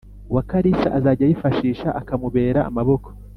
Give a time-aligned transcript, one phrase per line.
[0.35, 3.07] wa kalisa azajya yifashisha akamubera amaboko